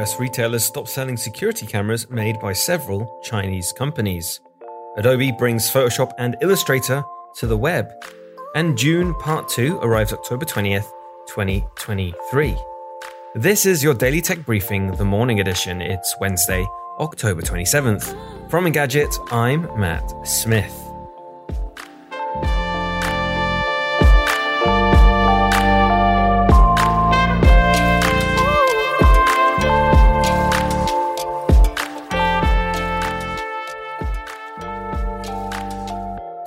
US 0.00 0.18
retailers 0.18 0.64
stop 0.64 0.88
selling 0.88 1.18
security 1.18 1.66
cameras 1.66 2.08
made 2.08 2.40
by 2.40 2.54
several 2.54 3.20
Chinese 3.22 3.70
companies. 3.70 4.40
Adobe 4.96 5.30
brings 5.32 5.70
Photoshop 5.70 6.12
and 6.16 6.36
Illustrator 6.40 7.04
to 7.36 7.46
the 7.46 7.56
web. 7.56 7.90
And 8.54 8.76
Dune 8.78 9.14
Part 9.16 9.48
2 9.50 9.78
arrives 9.82 10.14
October 10.14 10.46
20th, 10.46 10.90
2023. 11.28 12.56
This 13.34 13.66
is 13.66 13.84
your 13.84 13.94
Daily 13.94 14.22
Tech 14.22 14.44
Briefing, 14.46 14.90
the 14.92 15.04
morning 15.04 15.38
edition. 15.38 15.82
It's 15.82 16.16
Wednesday, 16.18 16.66
October 16.98 17.42
27th. 17.42 18.50
From 18.50 18.64
Engadget, 18.64 19.14
I'm 19.30 19.62
Matt 19.78 20.26
Smith. 20.26 20.89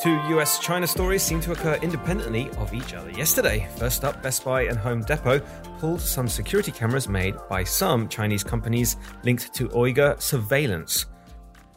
Two 0.04 0.20
US 0.36 0.60
China 0.60 0.86
stories 0.86 1.24
seem 1.24 1.40
to 1.40 1.54
occur 1.54 1.76
independently 1.76 2.50
of 2.58 2.74
each 2.74 2.94
other 2.94 3.10
yesterday. 3.12 3.70
First 3.78 4.04
up, 4.04 4.22
Best 4.22 4.44
Buy 4.44 4.64
and 4.64 4.78
Home 4.78 5.02
Depot 5.02 5.40
pulled 5.80 6.02
some 6.02 6.28
security 6.28 6.74
cameras 6.74 7.08
made 7.08 7.36
by 7.48 7.64
some 7.64 8.10
Chinese 8.10 8.44
companies 8.44 8.98
linked 9.24 9.54
to 9.54 9.70
Uyghur 9.70 10.22
surveillance. 10.22 11.06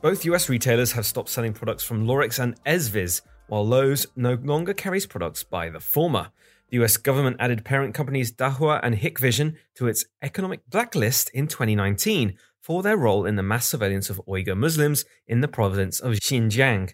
Both 0.02 0.24
US 0.24 0.48
retailers 0.48 0.90
have 0.90 1.06
stopped 1.06 1.28
selling 1.28 1.52
products 1.52 1.84
from 1.84 2.04
Lorex 2.04 2.40
and 2.40 2.60
Ezviz, 2.64 3.22
while 3.46 3.64
Lowe's 3.64 4.08
no 4.16 4.34
longer 4.42 4.74
carries 4.74 5.06
products 5.06 5.44
by 5.44 5.70
the 5.70 5.78
former. 5.78 6.32
The 6.70 6.82
US 6.82 6.96
government 6.96 7.36
added 7.38 7.64
parent 7.64 7.94
companies 7.94 8.32
Dahua 8.32 8.80
and 8.82 8.96
Hikvision 8.96 9.54
to 9.76 9.86
its 9.86 10.04
economic 10.20 10.68
blacklist 10.68 11.30
in 11.30 11.46
2019 11.46 12.36
for 12.60 12.82
their 12.82 12.96
role 12.96 13.24
in 13.24 13.36
the 13.36 13.44
mass 13.44 13.68
surveillance 13.68 14.10
of 14.10 14.20
Uyghur 14.26 14.56
Muslims 14.56 15.04
in 15.28 15.42
the 15.42 15.46
province 15.46 16.00
of 16.00 16.14
Xinjiang. 16.14 16.92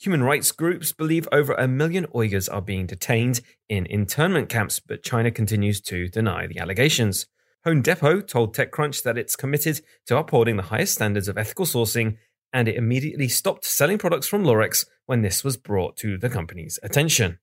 Human 0.00 0.22
rights 0.22 0.50
groups 0.50 0.92
believe 0.92 1.28
over 1.30 1.52
a 1.52 1.68
million 1.68 2.06
Uyghurs 2.14 2.48
are 2.50 2.62
being 2.62 2.86
detained 2.86 3.42
in 3.68 3.84
internment 3.84 4.48
camps, 4.48 4.80
but 4.80 5.02
China 5.02 5.30
continues 5.30 5.78
to 5.82 6.08
deny 6.08 6.46
the 6.46 6.58
allegations. 6.58 7.26
Home 7.64 7.82
Depot 7.82 8.22
told 8.22 8.56
TechCrunch 8.56 9.02
that 9.02 9.18
it's 9.18 9.36
committed 9.36 9.82
to 10.06 10.16
upholding 10.16 10.56
the 10.56 10.62
highest 10.62 10.94
standards 10.94 11.28
of 11.28 11.36
ethical 11.36 11.66
sourcing, 11.66 12.16
and 12.50 12.66
it 12.66 12.76
immediately 12.76 13.28
stopped 13.28 13.66
selling 13.66 13.98
products 13.98 14.26
from 14.26 14.42
Lorex 14.42 14.86
when 15.04 15.20
this 15.20 15.44
was 15.44 15.58
brought 15.58 15.98
to 15.98 16.16
the 16.16 16.30
company's 16.30 16.78
attention. 16.82 17.38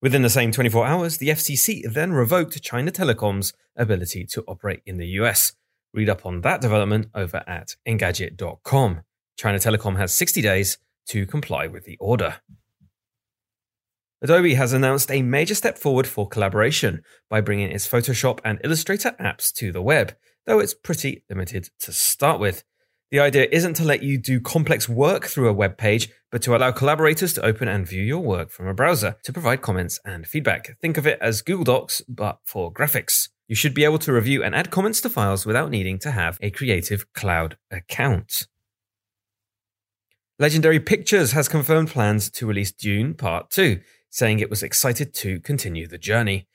Within 0.00 0.22
the 0.22 0.30
same 0.30 0.50
24 0.50 0.84
hours, 0.84 1.18
the 1.18 1.28
FCC 1.28 1.84
then 1.92 2.12
revoked 2.12 2.60
China 2.60 2.90
Telecom's 2.90 3.52
ability 3.76 4.26
to 4.26 4.42
operate 4.48 4.82
in 4.84 4.96
the 4.96 5.06
US. 5.20 5.52
Read 5.94 6.08
up 6.08 6.26
on 6.26 6.40
that 6.40 6.60
development 6.60 7.06
over 7.14 7.44
at 7.46 7.76
Engadget.com. 7.86 9.02
China 9.36 9.58
Telecom 9.58 9.96
has 9.96 10.14
60 10.14 10.40
days 10.42 10.78
to 11.06 11.26
comply 11.26 11.66
with 11.66 11.84
the 11.84 11.96
order. 11.98 12.36
Adobe 14.22 14.54
has 14.54 14.72
announced 14.72 15.10
a 15.10 15.22
major 15.22 15.54
step 15.54 15.76
forward 15.76 16.06
for 16.06 16.28
collaboration 16.28 17.02
by 17.28 17.40
bringing 17.40 17.72
its 17.72 17.88
Photoshop 17.88 18.38
and 18.44 18.60
Illustrator 18.62 19.16
apps 19.20 19.52
to 19.54 19.72
the 19.72 19.82
web, 19.82 20.14
though 20.46 20.60
it's 20.60 20.74
pretty 20.74 21.24
limited 21.28 21.70
to 21.80 21.92
start 21.92 22.38
with. 22.38 22.62
The 23.10 23.20
idea 23.20 23.48
isn't 23.50 23.74
to 23.74 23.84
let 23.84 24.02
you 24.02 24.16
do 24.16 24.40
complex 24.40 24.88
work 24.88 25.26
through 25.26 25.48
a 25.48 25.52
web 25.52 25.76
page, 25.76 26.08
but 26.30 26.40
to 26.42 26.56
allow 26.56 26.70
collaborators 26.70 27.34
to 27.34 27.44
open 27.44 27.68
and 27.68 27.86
view 27.86 28.02
your 28.02 28.20
work 28.20 28.50
from 28.50 28.68
a 28.68 28.74
browser 28.74 29.16
to 29.24 29.32
provide 29.32 29.60
comments 29.60 29.98
and 30.04 30.26
feedback. 30.26 30.78
Think 30.80 30.96
of 30.96 31.06
it 31.06 31.18
as 31.20 31.42
Google 31.42 31.64
Docs, 31.64 32.00
but 32.08 32.38
for 32.44 32.72
graphics. 32.72 33.28
You 33.48 33.56
should 33.56 33.74
be 33.74 33.84
able 33.84 33.98
to 33.98 34.12
review 34.12 34.42
and 34.42 34.54
add 34.54 34.70
comments 34.70 35.00
to 35.02 35.10
files 35.10 35.44
without 35.44 35.68
needing 35.68 35.98
to 35.98 36.10
have 36.12 36.38
a 36.40 36.50
Creative 36.50 37.12
Cloud 37.12 37.58
account. 37.70 38.46
Legendary 40.38 40.80
Pictures 40.80 41.32
has 41.32 41.46
confirmed 41.46 41.90
plans 41.90 42.30
to 42.30 42.46
release 42.46 42.72
Dune 42.72 43.12
Part 43.12 43.50
2, 43.50 43.80
saying 44.08 44.40
it 44.40 44.48
was 44.48 44.62
excited 44.62 45.12
to 45.14 45.40
continue 45.40 45.86
the 45.86 45.98
journey. 45.98 46.48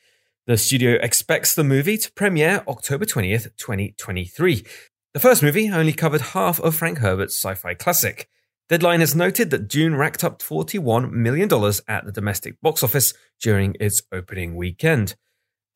The 0.47 0.57
studio 0.57 0.97
expects 1.01 1.53
the 1.53 1.63
movie 1.63 1.97
to 1.99 2.11
premiere 2.13 2.63
October 2.67 3.05
20th, 3.05 3.55
2023. 3.57 4.65
The 5.13 5.19
first 5.19 5.43
movie 5.43 5.69
only 5.69 5.93
covered 5.93 6.21
half 6.21 6.59
of 6.59 6.75
Frank 6.75 6.99
Herbert's 6.99 7.35
sci 7.35 7.53
fi 7.53 7.75
classic. 7.75 8.27
Deadline 8.67 8.99
has 8.99 9.15
noted 9.15 9.51
that 9.51 9.67
Dune 9.67 9.95
racked 9.95 10.23
up 10.23 10.41
$41 10.41 11.11
million 11.11 11.47
at 11.87 12.05
the 12.05 12.11
domestic 12.11 12.59
box 12.61 12.81
office 12.81 13.13
during 13.39 13.75
its 13.79 14.01
opening 14.11 14.55
weekend. 14.55 15.15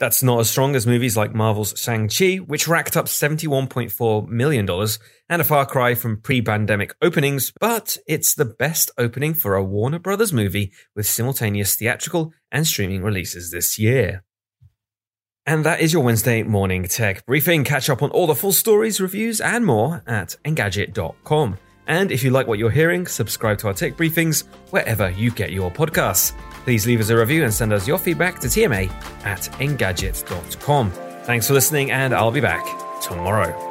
That's 0.02 0.24
not 0.24 0.40
as 0.40 0.50
strong 0.50 0.76
as 0.76 0.88
movies 0.88 1.16
like 1.16 1.36
Marvel's 1.36 1.76
Shang-Chi, 1.78 2.38
which 2.38 2.68
racked 2.68 2.98
up 2.98 3.06
$71.4 3.06 4.28
million, 4.28 4.68
and 5.30 5.42
a 5.42 5.46
far 5.46 5.64
cry 5.68 5.94
from 5.94 6.20
pre 6.20 6.42
pandemic 6.42 6.96
openings, 7.04 7.54
but 7.60 8.00
it's 8.08 8.34
the 8.34 8.46
best 8.46 8.90
opening 8.98 9.36
for 9.36 9.54
a 9.54 9.64
Warner 9.64 10.00
Brothers 10.00 10.34
movie 10.34 10.74
with 10.96 11.06
simultaneous 11.06 11.76
theatrical 11.76 12.34
and 12.52 12.66
streaming 12.66 13.04
releases 13.04 13.52
this 13.52 13.78
year. 13.78 14.24
And 15.46 15.64
that 15.66 15.82
is 15.82 15.94
your 15.94 16.02
Wednesday 16.02 16.42
morning 16.42 16.86
tech 16.86 17.24
briefing. 17.28 17.64
Catch 17.64 17.88
up 17.88 18.02
on 18.02 18.10
all 18.10 18.26
the 18.26 18.34
full 18.34 18.54
stories, 18.54 19.00
reviews, 19.00 19.40
and 19.40 19.64
more 19.68 20.02
at 20.08 20.36
Engadget.com. 20.44 21.60
And 21.92 22.10
if 22.10 22.24
you 22.24 22.32
like 22.32 22.48
what 22.48 22.58
you're 22.58 22.72
hearing, 22.72 23.06
subscribe 23.06 23.58
to 23.60 23.68
our 23.68 23.74
tech 23.74 23.98
briefings 23.98 24.46
wherever 24.70 25.10
you 25.10 25.30
get 25.30 25.52
your 25.52 25.70
podcasts. 25.70 26.32
Please 26.64 26.88
leave 26.88 27.02
us 27.02 27.10
a 27.10 27.18
review 27.18 27.44
and 27.44 27.54
send 27.54 27.74
us 27.74 27.86
your 27.86 27.98
feedback 27.98 28.40
to 28.40 28.48
tma 28.48 28.90
at 29.26 29.42
engadget.com. 29.60 30.92
Thanks 31.24 31.48
for 31.48 31.54
listening, 31.54 31.92
and 31.92 32.16
I'll 32.16 32.32
be 32.32 32.40
back 32.40 32.64
tomorrow. 33.02 33.71